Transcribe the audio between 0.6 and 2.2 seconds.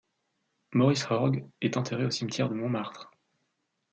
Maurice Horgues est enterré au